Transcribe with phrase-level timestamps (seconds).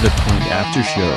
[0.00, 1.12] The Point After Show.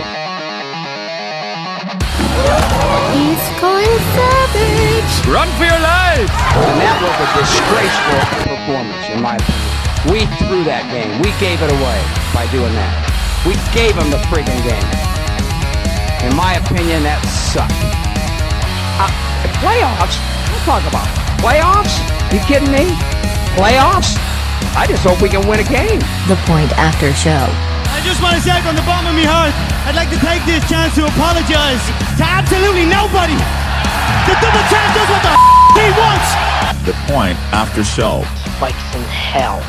[3.15, 5.13] He's going savage.
[5.23, 6.27] Run for your life!
[6.27, 9.71] And that was a disgraceful performance, in my opinion.
[10.11, 11.15] We threw that game.
[11.23, 11.99] We gave it away
[12.35, 12.91] by doing that.
[13.47, 14.91] We gave them the friggin' game.
[16.27, 17.71] In my opinion, that sucked.
[18.99, 19.07] Uh,
[19.63, 20.19] playoffs?
[20.51, 21.07] What talk about?
[21.39, 22.03] Playoffs?
[22.35, 22.91] You kidding me?
[23.55, 24.19] Playoffs?
[24.75, 26.03] I just hope we can win a game.
[26.27, 27.72] The Point After Show.
[27.93, 29.53] I just want to say from the bottom of my heart,
[29.85, 31.77] I'd like to take this chance to apologize
[32.17, 33.37] to absolutely nobody.
[34.25, 35.33] The double champ does what the
[35.77, 36.29] he wants.
[36.89, 38.25] The Point After Show.
[38.57, 39.61] Spikes in hell.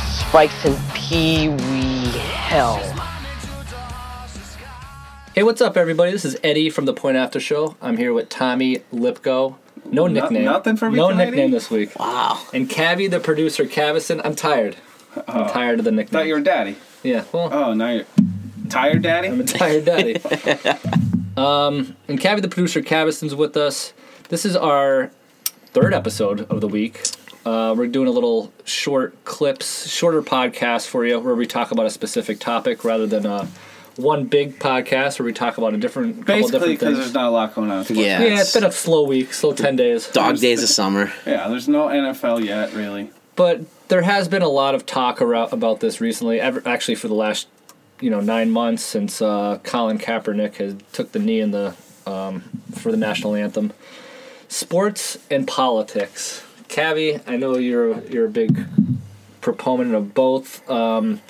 [0.00, 2.80] Spikes in pee wee hell.
[5.34, 6.12] Hey, what's up, everybody?
[6.12, 7.76] This is Eddie from the Point After Show.
[7.82, 9.56] I'm here with Tommy Lipko.
[9.84, 10.44] No nickname.
[10.44, 11.98] nothing for me No tonight, nickname this week.
[11.98, 12.42] Wow.
[12.54, 14.22] And Cabby, the producer, Cavison.
[14.24, 14.76] I'm tired.
[15.28, 15.52] I'm oh.
[15.52, 16.20] tired of the nickname.
[16.20, 16.76] Thought you were daddy.
[17.02, 18.06] Yeah, well, Oh, now you're
[18.68, 19.28] tired, daddy.
[19.28, 20.16] I'm a tired daddy.
[21.36, 23.92] um, and Cabby, the producer, Caveson's with us.
[24.28, 25.10] This is our
[25.66, 27.06] third episode of the week.
[27.44, 31.86] Uh, we're doing a little short clips, shorter podcast for you, where we talk about
[31.86, 33.46] a specific topic rather than uh,
[33.94, 36.98] one big podcast where we talk about a different couple Basically, different because things.
[36.98, 37.86] there's not a lot going on.
[37.86, 37.94] in.
[37.94, 38.20] Yeah.
[38.20, 40.08] yeah, it's been a slow week, slow ten days.
[40.08, 41.12] Dog days of summer.
[41.24, 43.10] Yeah, there's no NFL yet, really.
[43.36, 46.40] But there has been a lot of talk around, about this recently.
[46.40, 47.48] Ever, actually, for the last
[48.00, 51.74] you know nine months since uh, Colin Kaepernick has took the knee in the
[52.06, 52.40] um,
[52.74, 53.72] for the national anthem.
[54.48, 56.44] Sports and politics.
[56.68, 58.66] Cabby, I know you're you're a big
[59.40, 60.68] proponent of both.
[60.68, 61.20] Um,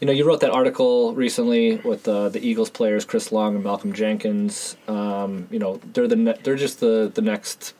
[0.00, 3.64] you know, you wrote that article recently with uh, the Eagles players Chris Long and
[3.64, 4.76] Malcolm Jenkins.
[4.86, 7.74] Um, you know, they're the ne- they're just the the next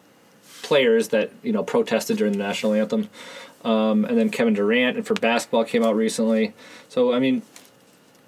[0.62, 3.08] players that you know protested during the national anthem.
[3.66, 6.54] Um, and then Kevin Durant and for basketball came out recently.
[6.88, 7.42] So I mean,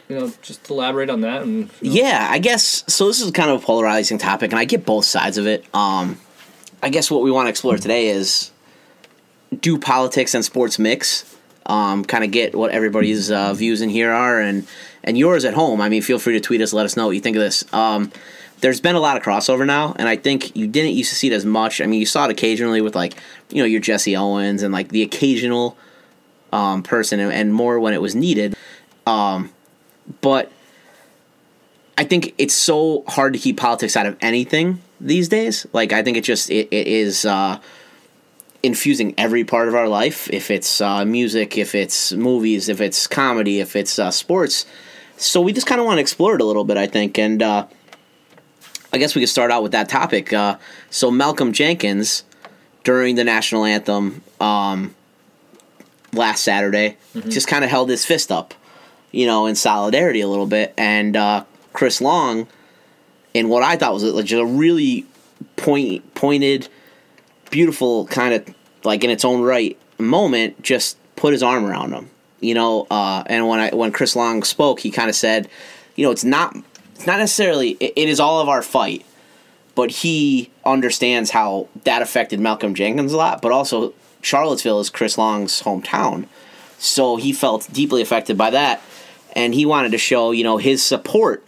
[0.09, 3.07] you know, just elaborate on that and you know, Yeah, I guess so.
[3.07, 5.65] This is kind of a polarizing topic, and I get both sides of it.
[5.73, 6.19] Um,
[6.83, 8.51] I guess what we want to explore today is
[9.61, 11.37] do politics and sports mix?
[11.67, 14.67] Um, kind of get what everybody's uh, views in here are, and
[15.05, 15.81] and yours at home.
[15.81, 17.65] I mean, feel free to tweet us, let us know what you think of this.
[17.73, 18.11] Um,
[18.61, 21.29] there's been a lot of crossover now, and I think you didn't used to see
[21.29, 21.81] it as much.
[21.81, 23.15] I mean, you saw it occasionally with like
[23.51, 25.77] you know your Jesse Owens and like the occasional
[26.53, 28.57] um, person, and, and more when it was needed.
[29.07, 29.53] Um,
[30.21, 30.51] but
[31.97, 35.67] I think it's so hard to keep politics out of anything these days.
[35.73, 37.61] Like I think it just it, it is uh,
[38.63, 40.29] infusing every part of our life.
[40.31, 44.67] If it's uh, music, if it's movies, if it's comedy, if it's uh, sports.
[45.17, 47.43] So we just kind of want to explore it a little bit, I think, and
[47.43, 47.67] uh,
[48.93, 50.33] I guess we could start out with that topic.
[50.33, 50.57] Uh,
[50.91, 52.25] so Malcolm Jenkins
[52.85, 54.95] during the national anthem um,
[56.13, 56.97] last Saturday
[57.29, 58.55] just kind of held his fist up,
[59.13, 62.47] you know, in solidarity a little bit, and uh, Chris Long,
[63.35, 65.07] in what I thought was a, just a really
[65.57, 66.69] point pointed,
[67.51, 72.09] beautiful kind of like in its own right moment, just put his arm around him,
[72.41, 72.87] you know.
[72.91, 75.49] Uh, and when I when Chris Long spoke, he kind of said,
[75.95, 76.57] you know, it's not
[77.07, 79.05] not necessarily it, is all of our fight,
[79.75, 85.17] but he understands how that affected Malcolm Jenkins a lot, but also Charlottesville is Chris
[85.17, 86.27] Long's hometown.
[86.79, 88.83] So he felt deeply affected by that
[89.35, 91.47] and he wanted to show, you know, his support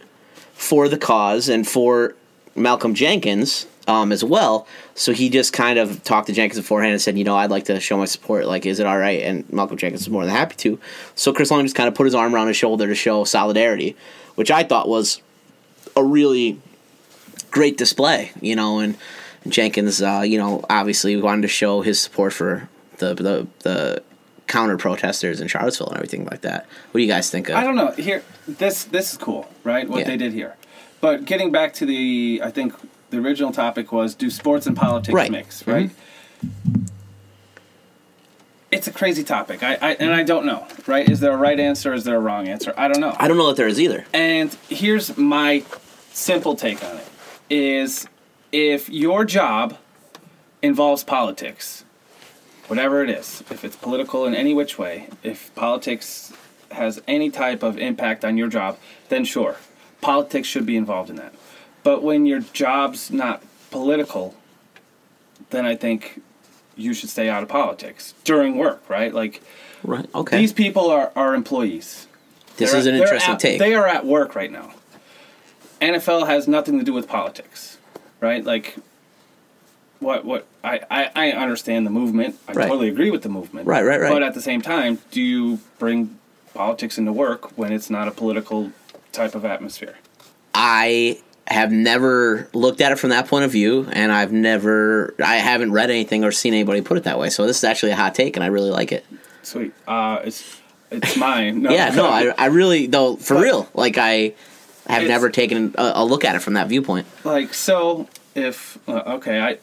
[0.53, 2.15] for the cause and for
[2.55, 4.67] Malcolm Jenkins um, as well.
[4.95, 7.65] So he just kind of talked to Jenkins beforehand and said, you know, I'd like
[7.65, 8.45] to show my support.
[8.45, 9.21] Like, is it all right?
[9.23, 10.79] And Malcolm Jenkins was more than happy to.
[11.15, 13.95] So Chris Long just kind of put his arm around his shoulder to show solidarity,
[14.35, 15.21] which I thought was
[15.95, 16.59] a really
[17.51, 18.97] great display, you know, and
[19.47, 24.03] Jenkins, uh, you know, obviously wanted to show his support for the the, the
[24.47, 26.65] counter protesters in Charlottesville and everything like that.
[26.91, 27.55] What do you guys think of?
[27.55, 27.91] I don't know.
[27.91, 29.87] Here, this this is cool, right?
[29.89, 30.05] What Yeah.
[30.07, 30.55] they did here.
[30.99, 32.73] But getting back to the, I think
[33.09, 35.31] the original topic was do sports and politics Right.
[35.31, 35.89] mix, right?
[38.71, 39.63] It's a crazy topic.
[39.63, 41.07] I, I and I don't know, right?
[41.09, 41.93] Is there a right answer?
[41.93, 42.73] Is there a wrong answer?
[42.77, 43.13] I don't know.
[43.19, 44.05] I don't know that there is either.
[44.13, 45.63] And here's my
[46.11, 47.07] simple take on it
[47.49, 48.07] is
[48.51, 49.77] if your job
[50.61, 51.83] involves politics,
[52.67, 56.33] whatever it is, if it's political in any which way, if politics
[56.71, 58.77] has any type of impact on your job,
[59.09, 59.57] then sure,
[60.01, 61.33] politics should be involved in that.
[61.83, 63.41] But when your job's not
[63.71, 64.35] political,
[65.49, 66.21] then I think
[66.77, 69.13] you should stay out of politics during work, right?
[69.13, 69.41] Like
[69.83, 70.05] Right.
[70.13, 70.37] Okay.
[70.37, 72.07] these people are, are employees.
[72.57, 73.59] this They're- is an interesting at- take.
[73.59, 74.73] They are at work right now.
[75.81, 77.77] NFL has nothing to do with politics,
[78.19, 78.43] right?
[78.43, 78.75] Like,
[79.99, 82.35] what what I, I, I understand the movement.
[82.47, 82.67] I Right.
[82.67, 83.67] totally agree with the movement.
[83.67, 84.11] Right, right, right.
[84.11, 86.17] But at the same time, do you bring
[86.53, 88.71] politics into work when it's not a political
[89.11, 89.95] type of atmosphere.
[90.53, 95.37] I have never looked at it from that point of view, and I've never, I
[95.37, 97.29] haven't read anything or seen anybody put it that way.
[97.29, 99.05] So this is actually a hot take, and I really like it.
[99.43, 99.73] Sweet.
[99.87, 100.59] Uh, it's
[100.91, 101.61] it's mine.
[101.61, 101.71] No.
[101.71, 104.33] Yeah, no, I, I really though for But- real, like I
[104.91, 107.07] have It's- never taken a, a look at it from that viewpoint.
[107.23, 109.57] like so if uh, okay i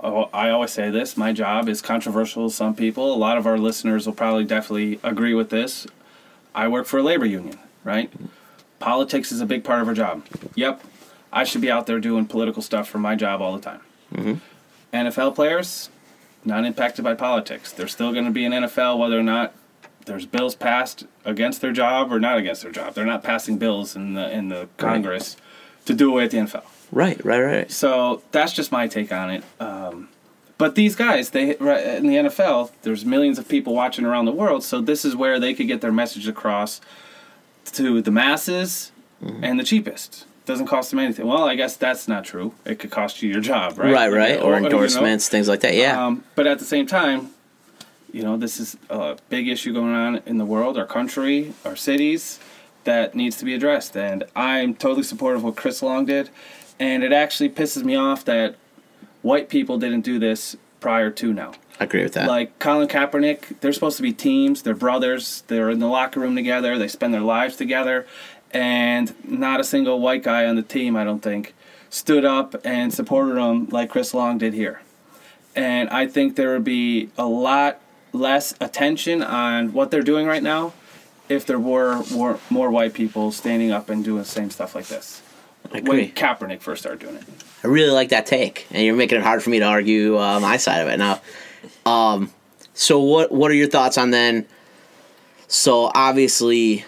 [0.00, 3.12] oh, i always say this my job is controversial to some people.
[3.12, 5.86] A lot of our listeners will probably definitely agree with this.
[6.54, 8.10] I work for a labor union right?
[8.78, 10.24] Politics is a big part of our job.
[10.54, 10.82] Yep
[11.34, 14.40] i should be out there doing political stuff for my job all the time.
[14.92, 15.88] Nfl players
[16.44, 17.72] not impacted by politics.
[17.72, 19.54] They're still going to be in nfl whether or not
[20.06, 23.94] there's bills passed against their job or not against their job they're not passing bills
[23.96, 25.36] in the in the congress
[25.84, 27.70] to do away with the nfl Right, right, right.
[27.70, 29.42] so that's just my take on it.
[29.58, 30.10] Um,
[30.58, 34.32] but these guys, they right, in the NFL, there's millions of people watching around the
[34.32, 34.62] world.
[34.62, 36.82] So this is where they could get their message across
[37.72, 40.26] to the masses and the cheapest.
[40.44, 41.26] Doesn't cost them anything.
[41.26, 42.52] Well, I guess that's not true.
[42.66, 43.90] It could cost you your job, right?
[43.90, 45.74] Right, right, or you know, endorsements, things like that.
[45.74, 47.30] Yeah, um, but at the same time,
[48.12, 51.76] you know, this is a big issue going on in the world, our country, our
[51.76, 52.38] cities,
[52.84, 53.96] that needs to be addressed.
[53.96, 56.30] And I'm totally supportive of what Chris Long did.
[56.78, 58.56] And it actually pisses me off that
[59.22, 61.52] white people didn't do this prior to now.
[61.80, 62.28] I agree with that.
[62.28, 64.62] Like Colin Kaepernick, they're supposed to be teams.
[64.62, 65.44] They're brothers.
[65.46, 66.76] They're in the locker room together.
[66.76, 68.06] They spend their lives together.
[68.50, 71.54] And not a single white guy on the team, I don't think,
[71.88, 74.82] stood up and supported them like Chris Long did here.
[75.54, 77.80] And I think there would be a lot
[78.12, 80.72] less attention on what they're doing right now
[81.28, 84.86] if there were more, more white people standing up and doing the same stuff like
[84.86, 85.22] this.
[85.66, 86.12] I When agree.
[86.12, 87.24] Kaepernick first started doing it.
[87.64, 90.40] I really like that take, and you're making it hard for me to argue uh,
[90.40, 91.20] my side of it now.
[91.86, 92.32] Um,
[92.74, 94.46] so what what are your thoughts on then?
[95.46, 96.84] So obviously,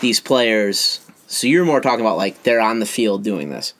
[0.00, 1.00] these players.
[1.26, 3.74] So you're more talking about like they're on the field doing this.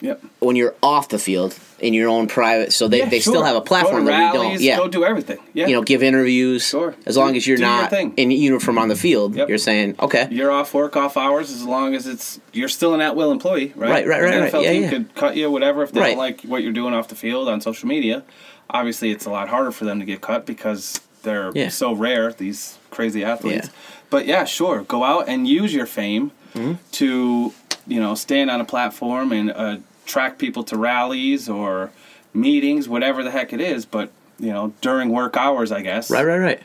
[0.00, 0.22] Yep.
[0.40, 1.52] When you're off the field
[1.84, 4.60] in your own private, so they, Yeah, they still have a platform that we don't.
[4.60, 5.38] Yeah, Go do everything.
[5.52, 5.66] Yeah.
[5.68, 6.66] you know, give interviews.
[6.66, 6.94] Sure.
[7.06, 9.48] As long Do- as you're your not in uniform on the field, Yep.
[9.48, 10.26] you're saying okay.
[10.30, 13.72] You're off work, off hours, as long as it's you're still an at will employee,
[13.76, 13.90] right?
[13.90, 14.52] Right, right, right, right.
[14.52, 14.88] NFL Yeah, team yeah.
[14.90, 16.08] could cut you, whatever, if they Right.
[16.10, 18.22] don't like what you're doing off the field on social media.
[18.70, 21.68] Obviously, it's a lot harder for them to get cut because they're Yeah.
[21.68, 22.32] so rare.
[22.32, 23.66] These crazy athletes.
[23.66, 23.72] Yeah.
[24.10, 26.74] But yeah, sure, go out and use your fame Mm-hmm.
[26.92, 27.52] to
[27.86, 31.90] you know stand on a platform and uh, attract people to rallies or
[32.32, 33.84] meetings, whatever the heck it is.
[33.86, 36.10] But you know, during work hours, I guess.
[36.10, 36.62] Right, right, right.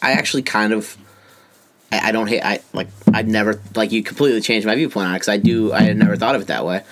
[0.00, 0.96] I actually kind of,
[1.90, 2.42] I, I don't hate.
[2.42, 2.88] I like.
[3.12, 5.72] I'd never like you completely changed my viewpoint on it because I do.
[5.72, 6.82] I had never thought of it that way.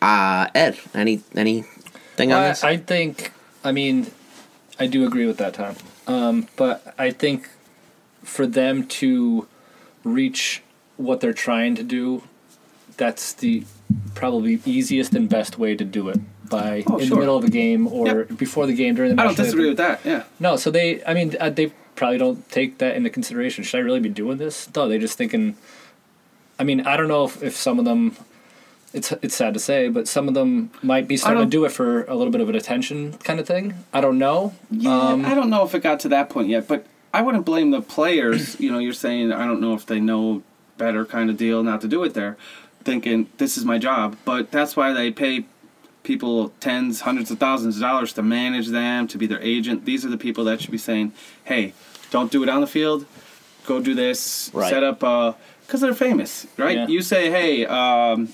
[0.00, 2.64] Uh, Ed, any anything on this?
[2.64, 3.32] I think,
[3.62, 4.10] I mean,
[4.78, 5.76] I do agree with that, Tom.
[6.06, 7.48] Um, but I think
[8.24, 9.46] for them to
[10.02, 10.62] reach
[10.96, 12.24] what they're trying to do,
[12.96, 13.64] that's the
[14.14, 17.16] probably easiest and best way to do it by Oh, in sure.
[17.16, 18.38] the middle of a game or Yep.
[18.38, 19.22] before the game during the.
[19.22, 20.00] I don't disagree with that.
[20.04, 20.24] Yeah.
[20.40, 23.64] No, so they, I mean, uh, they probably don't take that into consideration.
[23.64, 24.68] Should I really be doing this?
[24.74, 25.56] No, they just thinking.
[26.58, 28.16] I mean, I don't know if, if some of them.
[28.94, 31.64] It's it's sad to say, but some of them might be starting to don't- do
[31.64, 33.72] it for a little bit of an attention kind of thing.
[33.90, 34.52] I don't know.
[34.70, 37.46] Yeah, Um, I don't know if it got to that point yet, but I wouldn't
[37.46, 38.60] blame the players.
[38.60, 40.42] you know, you're saying I don't know if they know
[40.76, 42.36] better kind of deal not to do it there,
[42.84, 44.16] thinking this is my job.
[44.24, 45.44] But that's why they pay
[46.02, 49.84] people tens, hundreds of thousands of dollars to manage them, to be their agent.
[49.84, 51.12] These are the people that should be saying,
[51.44, 51.74] "Hey,
[52.10, 53.06] don't do it on the field.
[53.66, 54.50] Go do this.
[54.52, 54.70] Right.
[54.70, 55.00] Set up
[55.66, 56.76] because they're famous, right?
[56.76, 56.86] Yeah.
[56.88, 58.28] You say, "Hey, um,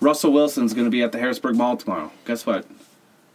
[0.00, 2.66] Russell Wilson's going to be at the Harrisburg Mall tomorrow." Guess what?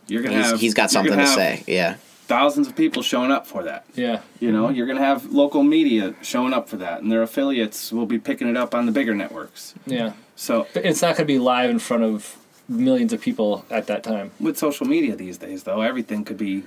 [0.07, 1.63] You're gonna he's, have he's got something to have say.
[1.67, 1.95] Yeah,
[2.27, 3.85] thousands of people showing up for that.
[3.95, 7.21] yeah, You know, you're going to have local media showing up for that, and their
[7.21, 9.73] affiliates will be picking it up on the bigger networks.
[9.85, 10.13] yeah.
[10.35, 12.35] So, But it's not going to be live in front of
[12.67, 14.31] millions of people at that time.
[14.39, 16.63] with social media these days, though, everything could be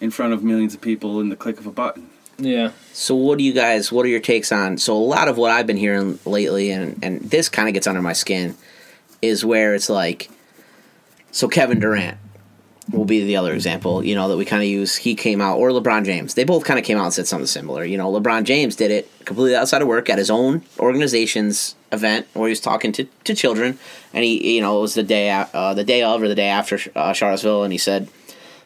[0.00, 2.08] in front of millions of people in the click of a button.
[2.38, 2.72] Yeah.
[2.92, 3.92] So what do you guys?
[3.92, 4.78] What are your takes on?
[4.78, 7.86] So a lot of what I've been hearing lately, and and this kind of gets
[7.86, 8.56] under my skin,
[9.22, 10.28] is where it's like,
[11.30, 12.18] so Kevin Durant
[12.92, 14.04] will be the other example.
[14.04, 14.96] You know that we kind of use.
[14.96, 16.34] He came out, or LeBron James.
[16.34, 17.84] They both kind of came out and said something similar.
[17.84, 22.26] You know, LeBron James did it completely outside of work at his own organization's event
[22.34, 23.78] where he was talking to, to children,
[24.12, 26.48] and he you know it was the day uh, the day of or the day
[26.48, 28.08] after uh, Charlottesville, and he said,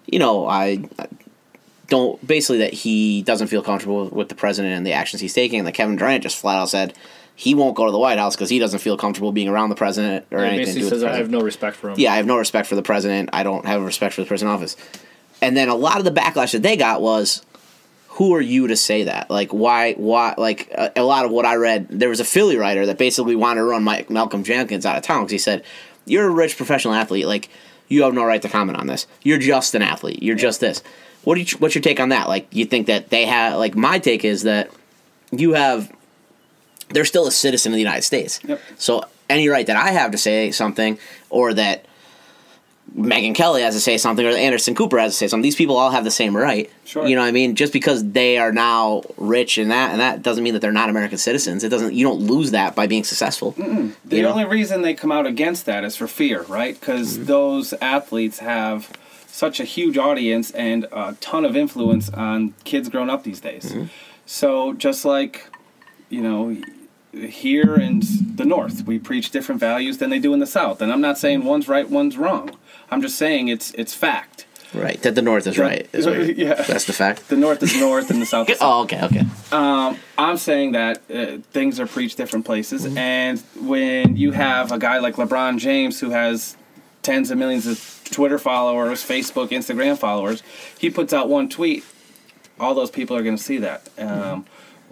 [0.06, 0.84] you know I
[1.88, 5.58] don't basically that he doesn't feel comfortable with the president and the actions he's taking.
[5.58, 6.94] And that Kevin Durant just flat out said
[7.38, 9.76] he won't go to the White House because he doesn't feel comfortable being around the
[9.76, 11.94] president or It anything basically says I have no respect for him.
[11.96, 13.30] yeah, I have no respect for the president.
[13.32, 14.76] I don't have respect for the president office.
[15.40, 17.46] And then a lot of the backlash that they got was,
[18.08, 19.30] who are you to say that?
[19.30, 19.92] Like, why?
[19.94, 20.34] Why?
[20.36, 23.36] Like, a, a lot of what I read, there was a Philly writer that basically
[23.36, 25.62] wanted to run Mike, Malcolm Jenkins out of town because he said,
[26.06, 27.26] "You're a rich professional athlete.
[27.26, 27.50] Like,
[27.86, 29.06] you have no right to comment on this.
[29.22, 30.24] You're just an athlete.
[30.24, 30.82] You're just this."
[31.22, 32.26] What do you, what's your take on that?
[32.26, 34.70] Like, you think that they have like my take is that
[35.30, 35.92] you have
[36.90, 38.40] they're still a citizen of the United States.
[38.44, 38.60] Yep.
[38.76, 40.98] So any right that I have to say something,
[41.30, 41.84] or that
[42.96, 45.76] Megyn Kelly has to say something, or Anderson Cooper has to say something, these people
[45.76, 46.70] all have the same right.
[46.86, 47.06] Sure.
[47.06, 47.54] You know what I mean?
[47.54, 50.88] Just because they are now rich and that, and that doesn't mean that they're not
[50.88, 51.62] American citizens.
[51.64, 51.92] It doesn't.
[51.92, 53.50] You don't lose that by being successful.
[53.52, 54.30] The You know?
[54.30, 56.78] only reason they come out against that is for fear, right?
[56.80, 57.24] Because Mm-hmm.
[57.26, 58.90] those athletes have
[59.26, 63.66] such a huge audience and a ton of influence on kids growing up these days.
[63.66, 63.84] Mm-hmm.
[64.24, 65.46] So just like,
[66.08, 66.56] you know,
[67.12, 68.02] here in
[68.36, 70.80] the North, we preach different values than they do in the South.
[70.82, 72.50] And I'm not saying one's right, one's wrong.
[72.90, 74.46] I'm just saying it's it's fact.
[74.74, 75.00] Right.
[75.00, 75.88] That the North is right.
[75.94, 76.54] Is Yeah.
[76.54, 77.28] That's the fact.
[77.28, 78.68] The North is North and the South is South.
[78.70, 79.24] Oh, okay, okay.
[80.18, 82.98] I'm saying that uh, things are preached different places, Mm-hmm.
[82.98, 86.56] and when you have a guy like LeBron James who has
[87.02, 90.42] tens of millions of Twitter followers, Facebook, Instagram followers,
[90.78, 91.84] he puts out one tweet,
[92.60, 93.88] all those people are going to see that.
[93.98, 94.40] Um, Mm-hmm.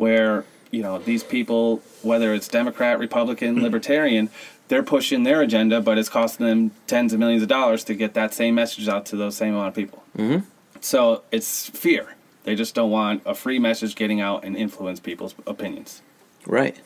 [0.03, 2.99] Where you know these people, whether it's Democrat.
[2.99, 4.31] Republican, Libertarian,
[4.69, 8.15] they're pushing their agenda, but it's costing them tens of millions of dollars to get
[8.15, 10.03] that same message out to those same amount of people.
[10.17, 10.45] Mm-hmm.
[10.81, 12.15] So it's fear.
[12.45, 16.03] They just don't want a free message getting out and influence people's opinions.
[16.47, 16.77] Right.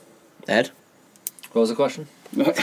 [0.48, 0.70] Ed.
[1.52, 2.06] What was the question?
[2.32, 2.54] Do you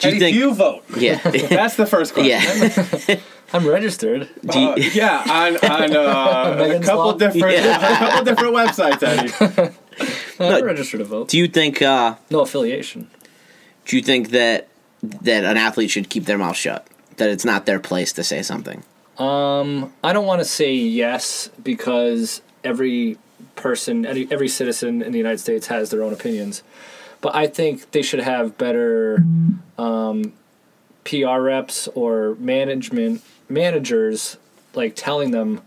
[0.00, 0.36] do think?
[0.36, 0.82] you vote?
[0.98, 1.18] yeah.
[1.30, 2.30] That's the first question.
[3.08, 3.20] yeah.
[3.52, 4.28] I'm registered.
[4.44, 7.12] Do you- Uh, yeah, on, on uh, a couple Law?
[7.16, 7.76] different Yeah.
[7.76, 9.72] a couple different websites, Eddie.
[10.40, 11.28] I'm registered to vote.
[11.28, 11.80] do you think?
[11.82, 13.08] Uh, No affiliation.
[13.86, 14.68] do you think that
[15.02, 16.86] that an athlete should keep their mouth shut?
[17.18, 18.82] That it's not their place to say something.
[19.18, 23.16] Um, I don't want to say yes because every
[23.54, 26.62] person, every, every citizen in the United States has their own opinions.
[27.22, 29.24] But I think they should have better
[29.78, 30.34] um,
[31.04, 34.36] PR reps or management managers
[34.74, 35.62] like telling them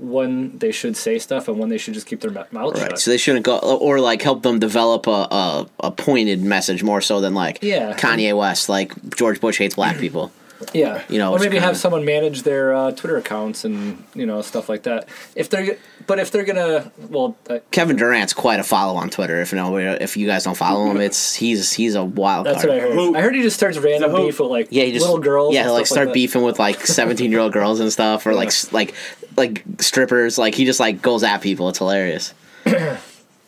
[0.00, 2.90] when they should say stuff and when they should just keep their mou- mouth Right.
[2.90, 2.98] shut.
[3.00, 7.00] So they shouldn't go or like help them develop a, a, a pointed message more
[7.00, 7.94] so than like Yeah.
[7.96, 10.30] Kanye West, like George Bush hates black people.
[10.74, 14.26] Yeah, You know, or maybe kinda- have someone manage their uh, Twitter accounts and you
[14.26, 15.08] know stuff like that.
[15.36, 19.40] If they're, but if they're gonna, well, uh, Kevin Durant's quite a follow on Twitter.
[19.40, 22.68] If no, if you guys don't follow him, it's he's he's a wild that's card.
[22.70, 22.92] what I heard.
[22.92, 25.54] Who- I heard he just starts random beef with like Yeah, he just little girls.
[25.54, 26.14] Yeah, and he'll like stuff start that.
[26.14, 28.94] beefing with like seventeen year old girls and stuff, or like like
[29.36, 30.38] like strippers.
[30.38, 31.68] Like he just like goes at people.
[31.68, 32.34] It's hilarious.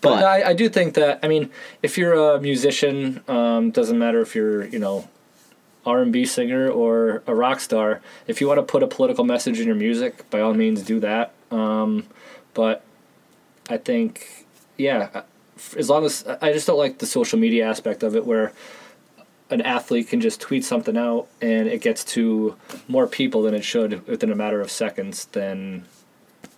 [0.02, 1.50] But But I, I do think that I mean,
[1.82, 5.06] if you're a musician, um, doesn't matter if you're you know
[5.86, 8.00] R and B singer or a rock star.
[8.26, 11.00] If you want to put a political message in your music, by all means do
[11.00, 11.32] that.
[11.50, 12.06] Um,
[12.54, 12.82] but
[13.68, 14.46] I think,
[14.76, 15.22] yeah,
[15.76, 18.52] as long as I just don't like the social media aspect of it, where
[19.50, 22.56] an athlete can just tweet something out and it gets to
[22.86, 25.26] more people than it should within a matter of seconds.
[25.32, 25.84] Then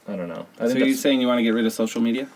[0.07, 0.47] I don't know.
[0.59, 2.29] I So you're saying you want to get rid of social media?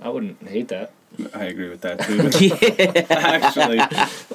[0.00, 0.92] I wouldn't hate that.
[1.34, 2.00] I agree with that
[2.32, 3.06] too.
[3.10, 3.78] Actually,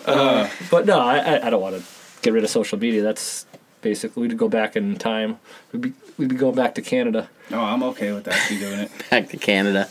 [0.05, 1.83] uh, But no, I, I, I don't want to
[2.21, 3.01] get rid of social media.
[3.01, 3.45] That's
[3.81, 5.39] basically we'd go back in time.
[5.71, 7.29] We'd be we'd be going back to Canada.
[7.49, 8.35] no, I'm okay with that.
[8.35, 8.91] actually doing it.
[9.09, 9.89] back to Canada.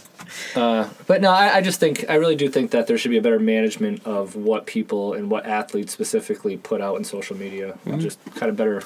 [0.54, 3.16] Uh, but no, I, I just think I really do think that there should be
[3.18, 7.78] a better management of what people and what athletes specifically put out in social media.
[7.84, 7.98] Mm-hmm.
[7.98, 8.82] Just kind of better.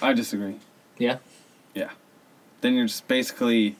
[0.00, 0.56] I disagree.
[0.96, 1.18] Yeah.
[1.74, 1.90] Yeah.
[2.62, 3.76] Then you're just basically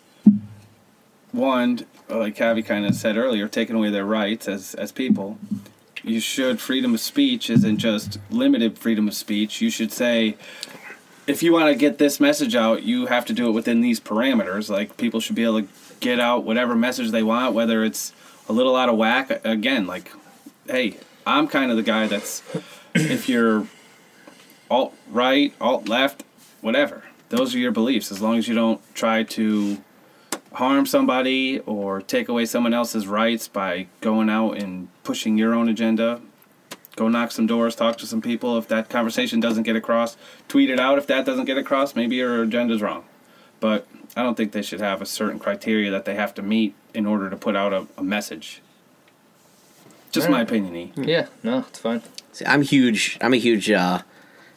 [1.34, 5.38] one, like Cavi kind of said earlier, taking away their rights as as people.
[6.02, 9.60] You should freedom of speech isn't just limited freedom of speech.
[9.60, 10.36] You should say
[11.26, 14.00] if you want to get this message out, you have to do it within these
[14.00, 14.68] parameters.
[14.68, 15.68] Like people should be able to
[16.00, 18.12] get out whatever message they want, whether it's
[18.48, 19.44] a little out of whack.
[19.44, 20.12] Again, like,
[20.66, 22.42] hey, I'm kind of the guy that's
[22.94, 23.66] if you're
[24.70, 26.24] alt right, alt left,
[26.60, 27.04] whatever.
[27.30, 28.12] Those are your beliefs.
[28.12, 29.82] As long as you don't try to
[30.54, 35.68] harm somebody or take away someone else's rights by going out and pushing your own
[35.68, 36.20] agenda,
[36.96, 38.56] go knock some doors, talk to some people.
[38.58, 40.16] If that conversation doesn't get across,
[40.48, 40.96] tweet it out.
[40.98, 43.04] If that doesn't get across, maybe your agenda's wrong.
[43.60, 46.74] But I don't think they should have a certain criteria that they have to meet
[46.92, 48.60] in order to put out a, a message.
[50.12, 50.92] Just my opinion, E.
[50.96, 51.26] Yeah.
[51.42, 52.00] No, it's fine.
[52.32, 53.18] See, I'm huge.
[53.20, 53.68] I'm a huge.
[53.70, 54.00] Uh,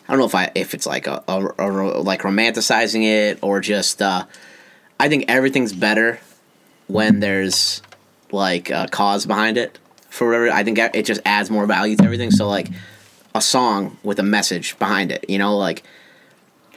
[0.07, 3.59] I don't know if I if it's like a, a, a- like romanticizing it or
[3.59, 3.99] just.
[4.01, 4.25] Uh,
[4.99, 6.19] I think everything's better
[6.87, 7.81] when there's
[8.31, 9.77] like a cause behind it.
[10.09, 12.31] For whatever, I think it just adds more value to everything.
[12.31, 12.69] So like
[13.35, 15.29] a song with a message behind it.
[15.29, 15.83] You know, like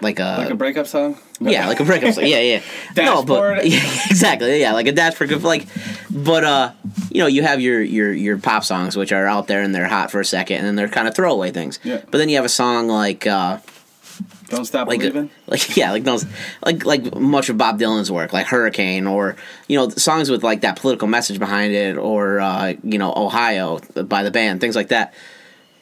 [0.03, 1.19] like a, Like a breakup song.
[1.41, 2.15] yeah, like a breakup.
[2.15, 2.25] song.
[2.27, 2.63] Yeah, yeah.
[2.97, 3.79] no, but yeah,
[4.11, 4.61] exactly.
[4.61, 5.29] Yeah, like a dashboard.
[5.31, 5.67] good- Like,
[6.11, 6.73] but uh,
[7.11, 9.89] you know, you have your your your pop songs which are out there and they're
[9.89, 11.79] hot for a second, and then they're kind of throwaway things.
[11.85, 12.03] Yeah.
[12.11, 13.59] But then you have a song like uh,
[14.51, 15.31] Don't stop like believing.
[15.47, 16.27] like yeah, like those
[16.65, 19.37] like like much of Bob Dylan's work, like Hurricane, or
[19.69, 23.79] you know songs with like that political message behind it, or uh, you know Ohio
[24.05, 25.15] by the band, things like that.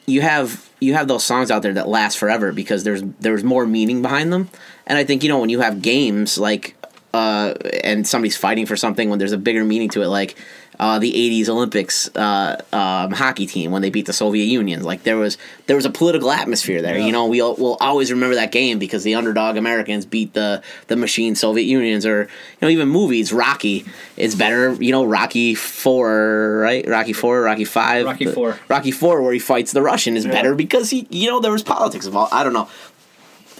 [0.07, 3.67] You have you have those songs out there that last forever because there's there's more
[3.67, 4.51] meaning behind them,
[4.87, 6.77] and I think you know when you have games like
[7.15, 10.37] uh, and somebody's fighting for something when there's a bigger meaning to it, like
[10.79, 14.83] uh, the '80s Olympics uh, um, hockey team when they beat the Soviet Union.
[14.83, 16.99] Like there was there was a political atmosphere there.
[16.99, 20.63] You know, we will we'll always remember that game because the underdog Americans beat the
[20.87, 22.07] the machine Soviet Unions.
[22.07, 22.29] Or you
[22.63, 23.85] know, even movies, Rocky
[24.17, 24.73] is better.
[24.75, 26.87] You know, Rocky Four, right?
[26.87, 28.61] Rocky Four, Rocky Five, Rocky IV.
[28.69, 31.63] Rocky Four, where he fights the Russian, is better because he you know there was
[31.63, 32.33] politics involved.
[32.33, 32.69] I don't know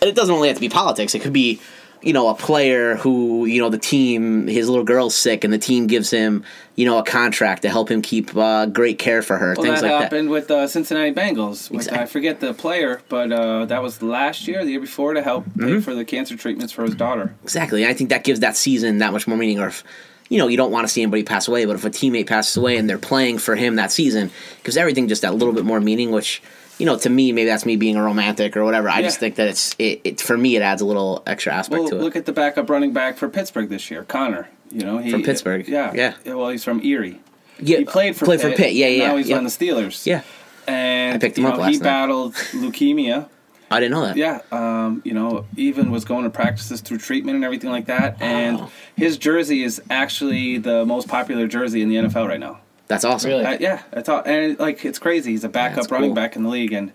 [0.01, 1.15] and it doesn't only have to be politics.
[1.15, 1.61] It could be,
[2.03, 5.59] you know, a player who, you know, the team, his little girl's sick, and the
[5.59, 6.45] team gives him,
[6.77, 9.55] you know, a contract to help him keep uh, great care for her.
[9.57, 11.71] Well, things that like happened with uh, Cincinnati Bengals.
[11.71, 11.99] With, Exactly.
[12.03, 15.45] I forget the player, but uh, that was last year, the year before, to help
[15.47, 15.67] Mm-hmm.
[15.67, 17.35] pay for the cancer treatments for his daughter.
[17.43, 17.83] Exactly.
[17.83, 19.59] And I think that gives that season that much more meaning.
[19.59, 19.83] Or if,
[20.29, 22.57] you know, you don't want to see anybody pass away, but if a teammate passes
[22.57, 24.31] away and they're playing for him that season,
[24.63, 26.11] gives everything just that little bit more meaning.
[26.13, 26.43] Which,
[26.79, 28.89] you know, to me, maybe that's me being a romantic or whatever.
[28.89, 31.81] I just think that it's it, it for me, it adds a little extra aspect
[31.81, 32.03] Well, to it.
[32.03, 34.49] look at the backup running back for Pittsburgh this year, Conner.
[34.71, 35.67] You know, he From Pittsburgh.
[35.67, 36.15] Yeah, Yeah.
[36.35, 37.21] Well, he's from Erie.
[37.59, 38.53] yeah, He played for played Pitt.
[38.53, 38.75] for Pitt.
[38.75, 39.09] Yeah, yeah.
[39.09, 39.37] Now he's yeah.
[39.39, 40.05] on the Steelers.
[40.07, 40.23] yeah.
[40.67, 41.85] and I picked him up know, last He night.
[41.85, 43.29] battled leukemia.
[43.71, 44.17] I didn't know that.
[44.17, 48.17] Yeah, um, you know, even was going to practices through treatment and everything like that.
[48.21, 48.67] And
[48.97, 52.61] his jersey is actually the most popular jersey in the NFL right now.
[52.89, 53.31] That's awesome.
[53.31, 53.45] Really?
[53.45, 55.33] Uh, yeah, I thought, and like it's crazy.
[55.33, 56.15] He's a backup That's running cool.
[56.17, 56.93] back in the league, and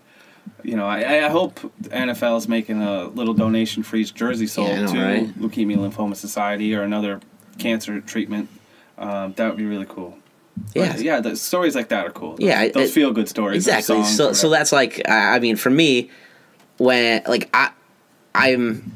[0.62, 4.46] you know, I, I hope the NFL is making a little donation for each jersey
[4.46, 5.38] sold Yeah, know, to right?
[5.38, 7.20] Leukemia Lymphoma Society or another
[7.58, 8.48] cancer treatment.
[8.98, 10.18] Um, that would be really cool.
[10.74, 10.92] Yeah.
[10.92, 11.20] But, yeah.
[11.20, 12.36] The stories like that are cool.
[12.38, 13.66] Yeah, those, those feel good stories.
[13.66, 14.04] Exactly.
[14.04, 16.10] So so that's like I I mean for me
[16.78, 17.70] when like I
[18.34, 18.92] I'm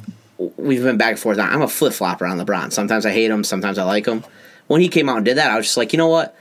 [0.56, 1.38] we've been back and forth.
[1.38, 2.72] I'm a flip flopper on LeBron.
[2.72, 3.44] Sometimes I hate him.
[3.44, 4.24] Sometimes I like him.
[4.68, 6.36] When he came out and did that, I was just like, you know what?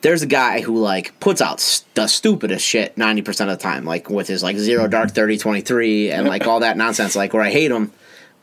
[0.00, 3.84] There's a guy who like puts out s- the stupidest shit 90% of the time,
[3.84, 4.90] like with his like zero mm-hmm.
[4.90, 7.92] dark 30 23 and like all that nonsense, like where I hate him.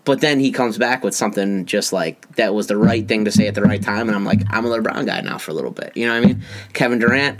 [0.05, 3.31] But then he comes back with something just like that was the right thing to
[3.31, 5.53] say at the right time, and I'm like, I'm a LeBron guy now for a
[5.55, 5.93] little bit.
[5.95, 6.43] You know what I mean?
[6.73, 7.39] Kevin Durant,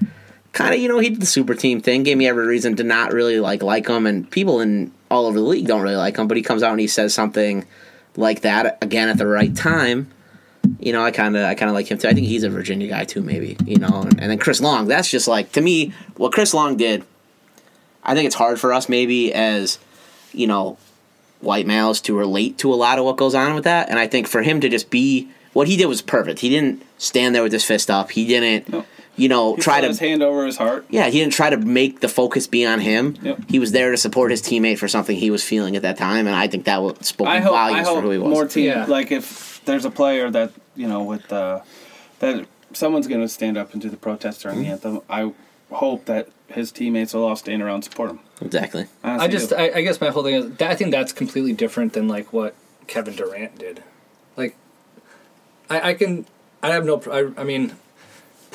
[0.52, 2.84] kind of, you know, he did the super team thing, gave me every reason to
[2.84, 6.18] not really like like him, and people in all over the league don't really like
[6.18, 6.28] him.
[6.28, 7.66] But he comes out and he says something
[8.18, 10.10] like that again at the right time.
[10.80, 12.08] You know, I kind of, I kind of like him too.
[12.08, 13.58] I think he's a Virginia guy too, maybe.
[13.66, 14.88] You know, and, and then Chris Long.
[14.88, 17.04] That's just like to me what Chris Long did.
[18.04, 19.80] I think it's hard for us maybe as,
[20.32, 20.78] you know,
[21.42, 23.90] white males to relate to a lot of what goes on with that.
[23.90, 26.40] And I think for him to just be what he did was perfect.
[26.40, 28.12] He didn't stand there with his fist up.
[28.12, 28.86] He didn't, No.
[29.18, 30.86] You know, He try put to his hand over his heart.
[30.90, 33.16] yeah, he didn't try to make the focus be on him.
[33.22, 33.40] Yep.
[33.50, 36.28] He was there to support his teammate for something he was feeling at that time,
[36.28, 38.30] and I think that will- spoke I hope, I volumes for hope who he was.
[38.30, 38.86] more team Yeah.
[38.86, 41.62] like if there's a player that you know with uh,
[42.20, 44.66] that someone's going to stand up and do the protest during Mm-hmm.
[44.66, 45.02] the anthem.
[45.10, 45.32] I
[45.74, 48.20] hope that his teammates will all stand around and support him.
[48.42, 48.86] exactly.
[49.04, 49.54] Honestly I just.
[49.54, 52.32] I, I guess my whole thing is, that, I think that's completely different than like
[52.34, 52.54] what
[52.88, 53.82] Kevin Durant did.
[54.38, 54.56] Like,
[55.70, 56.26] I, I can,
[56.62, 57.74] I have no, I, I mean,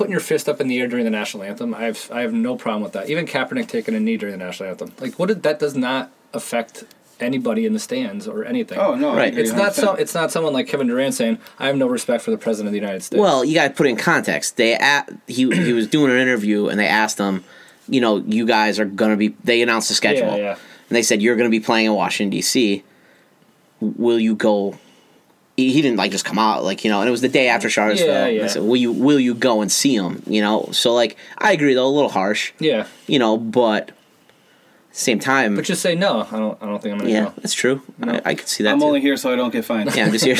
[0.01, 2.33] putting your fist up in the air during the national anthem, I have, I have
[2.33, 3.11] no problem with that.
[3.11, 6.11] Even Kaepernick taking a knee during the national anthem, like, what did that does not
[6.33, 6.85] affect
[7.21, 8.79] anybody in the stands or anything.
[8.79, 9.37] oh no, Right.
[9.37, 9.75] It's not 100%.
[9.75, 9.99] some.
[9.99, 12.73] It's not someone like Kevin Durant saying, "I have no respect for the president of
[12.73, 14.57] the United States." Well, you got to put it in context.
[14.57, 17.45] They a he he was doing an interview, and they asked him,
[17.91, 19.37] you know, you guys are gonna be.
[19.45, 20.51] They announced the schedule, Yeah, yeah.
[20.89, 22.83] and they said you're gonna be playing in Washington D.C.
[23.81, 24.79] Will you go?
[25.61, 27.49] He he didn't like just come out like you know, and it was the day
[27.49, 28.09] after Charlottesville.
[28.09, 28.43] Yeah, and yeah.
[28.43, 30.23] They said, will you will you go and see him?
[30.27, 32.53] You know, so like I agree though, a little harsh.
[32.59, 33.93] yeah, You know, but
[34.93, 36.27] same time, but just say no.
[36.33, 36.61] I don't.
[36.63, 37.33] I don't think I'm gonna yeah, go.
[37.37, 37.83] that's true.
[38.03, 38.73] I, I could see that.
[38.73, 38.87] I'm too.
[38.87, 39.95] only here so I don't get fined.
[39.95, 40.37] yeah, I'm just here.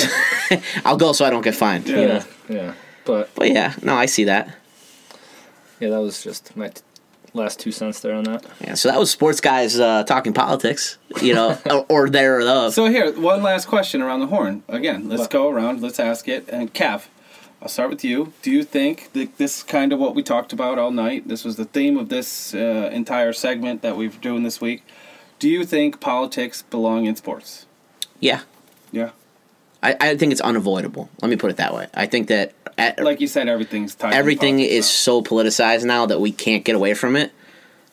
[0.85, 1.87] I'll go so I don't get fined.
[1.87, 1.99] Yeah.
[2.01, 2.73] Yeah, yeah.
[3.05, 4.57] But But yeah, no, I see that.
[5.81, 6.83] yeah, that was just my t-
[7.35, 8.45] last two cents there on that.
[8.61, 12.45] Yeah, so that was sports guys uh, talking politics, you know, or, or there or
[12.45, 12.71] the.
[12.71, 14.63] So here, one last question around the horn.
[14.69, 15.31] Again, let's What?
[15.31, 15.81] go around.
[15.83, 16.49] Let's ask it.
[16.49, 17.07] And Cav,
[17.63, 18.33] I'll start with you.
[18.43, 21.29] Do you think that this is kind of what we talked about all night?
[21.29, 24.83] This was the theme of this uh, entire segment that we've doing this week.
[25.39, 27.67] Do you think politics belong in sports?
[28.21, 28.41] yeah,
[28.93, 29.11] Yeah.
[29.83, 31.09] I, I think it's unavoidable.
[31.23, 31.87] Let me put it that way.
[31.95, 34.11] I think that at, Like you said, everything's tied.
[34.11, 37.33] to everything is so politicized now that we can't get away from it.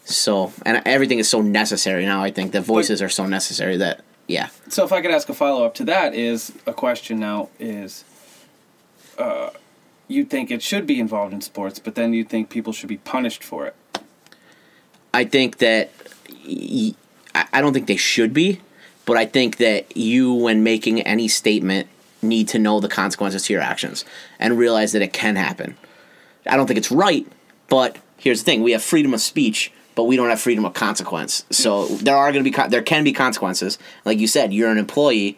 [0.05, 2.23] So, and everything is so necessary now.
[2.23, 4.49] I think the voices are so necessary that yeah.
[4.69, 8.03] So if I could ask a follow up to that is a question now is
[9.17, 9.49] uh,
[10.07, 12.97] you think it should be involved in sports, but then you think people should be
[12.97, 13.75] punished for it.
[15.13, 15.91] I think that
[17.35, 18.61] I don't think they should be,
[19.05, 21.87] but I think that you, when making any statement,
[22.27, 24.05] need to know the consequences to your actions
[24.39, 25.77] and realize that it can happen.
[26.45, 27.27] I don't think it's right,
[27.67, 30.73] but here's the thing: we have freedom of speech, but we don't have freedom of
[30.73, 31.45] consequence.
[31.49, 33.77] So there are going to be con- there can be consequences.
[34.05, 35.37] Like you said, you're an employee.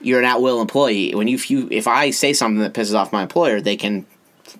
[0.00, 1.14] You're an at will employee.
[1.14, 4.06] When you, if you if I say something that pisses off my employer, they can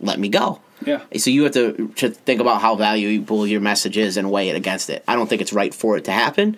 [0.00, 0.60] let me go.
[0.84, 1.02] Yeah.
[1.16, 4.56] So you have to to think about how valuable your message is and weigh it
[4.56, 5.04] against it.
[5.08, 6.56] I don't think it's right for it to happen,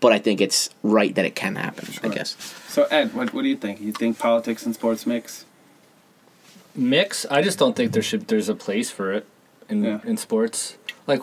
[0.00, 1.88] but I think it's right that it can happen.
[2.02, 2.36] I guess.
[2.68, 3.80] So Ed, what, what do you think?
[3.80, 5.44] You think politics and sports mix?
[6.74, 7.26] Mix.
[7.30, 8.28] I just don't think there should.
[8.28, 9.26] There's a place for it
[9.68, 10.00] in Yeah.
[10.04, 10.76] in sports.
[11.06, 11.20] Like,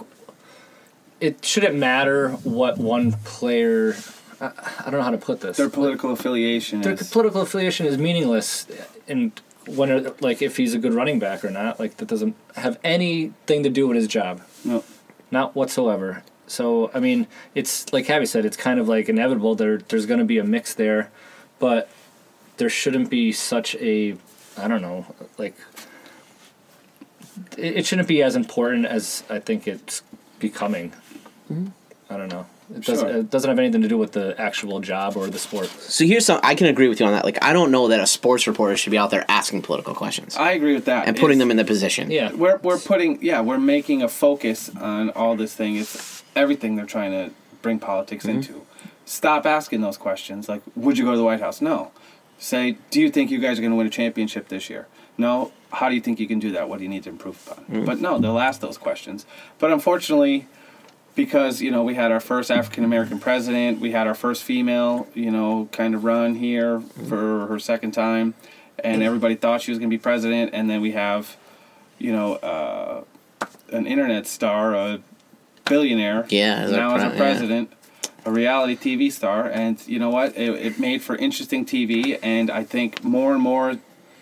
[1.20, 3.96] it shouldn't matter what one player.
[4.40, 5.58] I, I don't know how to put this.
[5.58, 8.68] Their political affiliation Their is political affiliation is meaningless,
[9.08, 9.32] and
[9.68, 12.78] when it, like if he's a good running back or not, like that doesn't have
[12.84, 14.84] anything to do with his job, no.
[15.32, 16.24] not whatsoever.
[16.48, 19.56] So I mean, it's like Abby said, it's kind of like inevitable.
[19.56, 21.12] There, there's going to be a mix there,
[21.60, 21.90] but
[22.58, 24.16] there shouldn't be such a,
[24.58, 25.06] I don't know,
[25.38, 25.56] like
[27.58, 30.02] it, it shouldn't be as important as I think it's
[30.40, 30.92] becoming.
[31.52, 31.68] Mm-hmm.
[32.10, 32.46] I don't know.
[32.74, 33.08] It doesn't.
[33.08, 33.18] Sure.
[33.20, 35.68] It doesn't have anything to do with the actual job or the sport.
[35.68, 36.40] So here's some.
[36.44, 37.24] I can agree with you on that.
[37.24, 40.36] Like I don't know that a sports reporter should be out there asking political questions
[40.36, 41.08] I agree with that.
[41.08, 42.12] and putting It's- them in the position.
[42.12, 42.34] Yeah.
[42.34, 45.78] We're we're putting yeah we're making a focus on all this thing.
[45.78, 48.38] It's everything they're trying to bring politics Mm-hmm.
[48.38, 48.62] into.
[49.06, 50.48] Stop asking those questions.
[50.50, 51.62] Like, would you go to the White House?
[51.62, 51.92] No.
[52.40, 54.88] Say, do you think you guys are going to win a championship this year?
[55.18, 55.52] No.
[55.72, 56.70] How do you think you can do that?
[56.70, 57.64] What do you need to improve upon?
[57.66, 57.86] Mm-hmm.
[57.86, 59.26] But no, they'll ask those questions.
[59.60, 60.48] But unfortunately,
[61.16, 65.08] because you know we had our first African American president, we had our first female,
[65.14, 67.08] you know, kind of run here Mm-hmm.
[67.10, 68.34] for her second time,
[68.84, 71.36] and everybody thought she was going to be president, and then we have,
[71.98, 73.04] you know, uh,
[73.72, 75.00] an internet star, a
[75.70, 77.18] billionaire, Yeah, as our now as a yeah.
[77.18, 77.74] president,
[78.26, 80.38] a reality TV star, and you know what?
[80.38, 83.78] It, it made for interesting TV, and I think more and more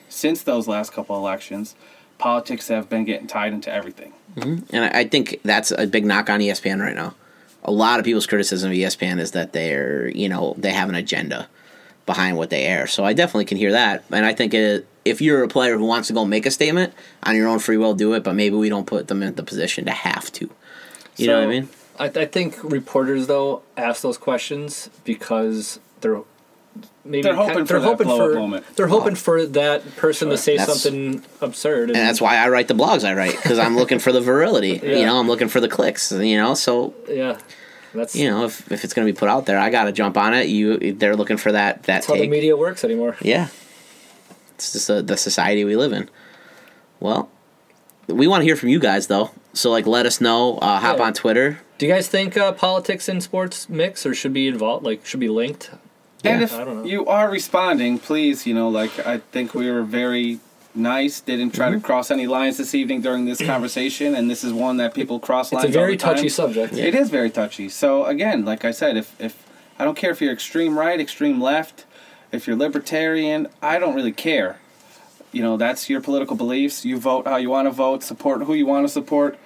[0.10, 1.76] since those last couple elections,
[2.18, 4.14] politics have been getting tied into everything.
[4.36, 4.76] Mm-hmm.
[4.76, 7.16] And I, think that's a big knock on ESPN right now.
[7.64, 10.96] A lot of people's criticism of ESPN is that they're, you know, they have an
[10.96, 11.48] agenda
[12.06, 12.88] behind what they air.
[12.88, 14.06] So I definitely can hear that.
[14.12, 16.94] And I think it, if you're a player who wants to go make a statement
[17.24, 18.24] on your own free will, do it.
[18.24, 20.50] But maybe we don't put them in the position to have to.
[21.18, 21.70] You know what I mean?
[21.98, 26.22] I, I think reporters though ask those questions because they're
[27.06, 28.76] maybe They're hoping they're for that hoping blow-up for moment.
[28.76, 32.68] they're hoping for that person to say That's- something absurd, And that's why I write
[32.68, 34.80] the blogs I write because I'm looking for the virility.
[34.84, 36.12] You know, I'm looking for the clicks.
[36.12, 37.40] You know, so yeah,
[37.94, 39.92] that's you know if, if it's going to be put out there, I got to
[39.94, 40.48] jump on it.
[40.48, 43.16] You, they're looking for that that that's how the media works anymore.
[43.22, 43.48] Yeah.
[44.56, 46.10] It's just uh the society we live in.
[47.00, 47.30] Well,
[48.08, 49.32] we want to hear from you guys, though.
[49.56, 50.58] So, like, let us know.
[50.58, 51.06] Uh, hop Yeah.
[51.06, 51.60] on Twitter.
[51.78, 54.86] Do you guys think uh, politics and sports mix or should be involved?
[54.86, 55.72] Like should be linked?
[56.24, 56.86] And if I don't know.
[56.86, 60.40] you are responding, please, you know, like I think we were very
[60.74, 61.20] nice.
[61.22, 61.80] Didn't try Mm-hmm.
[61.80, 65.20] to cross any lines this evening during this conversation, and this is one that people
[65.20, 65.70] cross It's lines.
[65.70, 66.16] a very all the time.
[66.16, 66.74] touchy subject.
[66.74, 67.70] It is very touchy.
[67.70, 69.34] So again, like I said, if if
[69.80, 71.86] I don't care if you're extreme right, extreme left,
[72.32, 74.58] if you're libertarian, I don't really care.
[75.34, 76.86] You know, that's your political beliefs.
[76.86, 79.38] You vote how you want to vote, support who you want to support.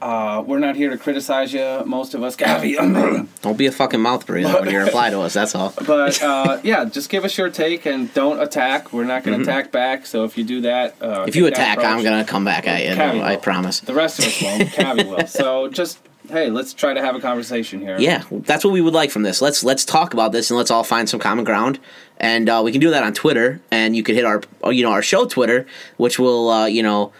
[0.00, 1.82] Uh, we're not here to criticize you.
[1.84, 3.28] Most of us, Gavi.
[3.42, 5.34] Don't be a fucking mouth breather when you reply to us.
[5.34, 5.74] That's all.
[5.86, 8.92] But uh, yeah, just give us your take and don't attack.
[8.92, 10.06] We're not going to attack back.
[10.06, 11.28] So if you do that, uh, Mm-hmm.
[11.28, 12.94] If you attack, I'm going to come back at you.
[12.94, 13.80] No, I promise.
[13.80, 14.62] The rest of us won't.
[14.70, 15.26] Cavi will.
[15.26, 15.98] So just
[16.30, 17.98] hey, let's try to have a conversation here.
[17.98, 19.42] Yeah, that's what we would like from this.
[19.42, 21.78] Let's let's talk about this and let's all find some common ground.
[22.18, 23.60] And uh, we can do that on Twitter.
[23.70, 27.12] And you could hit our you know our show Twitter, which will uh, you know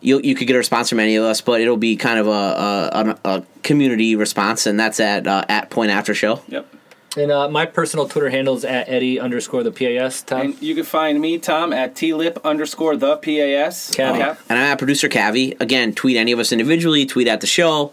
[0.00, 2.26] you you could get a response from any of us, but it'll be kind of
[2.26, 6.42] a a, a, a community response, and that's at uh, at Point After Show.
[6.48, 6.74] Yep.
[7.16, 10.22] And uh, my personal Twitter handle is at Eddie underscore the PAS.
[10.22, 10.40] Tom.
[10.40, 13.94] And you can find me, Tom, at tlip underscore the PAS.
[13.94, 14.18] Cavi.
[14.18, 14.38] Cap.
[14.50, 15.58] And I'm at producer Cavi.
[15.58, 17.06] Again, tweet any of us individually.
[17.06, 17.92] Tweet at the show.